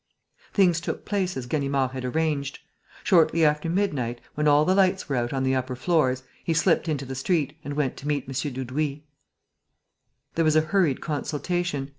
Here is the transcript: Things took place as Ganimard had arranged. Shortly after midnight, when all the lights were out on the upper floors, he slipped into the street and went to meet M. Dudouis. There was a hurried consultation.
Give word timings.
Things 0.51 0.81
took 0.81 1.05
place 1.05 1.37
as 1.37 1.45
Ganimard 1.45 1.91
had 1.91 2.03
arranged. 2.03 2.57
Shortly 3.03 3.45
after 3.45 3.69
midnight, 3.69 4.19
when 4.33 4.47
all 4.47 4.65
the 4.65 4.73
lights 4.73 5.07
were 5.07 5.15
out 5.15 5.31
on 5.31 5.43
the 5.43 5.53
upper 5.53 5.75
floors, 5.75 6.23
he 6.43 6.55
slipped 6.55 6.89
into 6.89 7.05
the 7.05 7.13
street 7.13 7.55
and 7.63 7.75
went 7.75 7.97
to 7.97 8.07
meet 8.07 8.23
M. 8.27 8.33
Dudouis. 8.53 9.01
There 10.33 10.45
was 10.45 10.55
a 10.55 10.61
hurried 10.61 11.01
consultation. 11.01 11.89